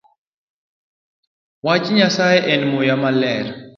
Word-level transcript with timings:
Wach 1.65 1.85
Nyasaye 1.95 2.39
en 2.53 2.61
muya 2.71 2.95
maler 3.03 3.45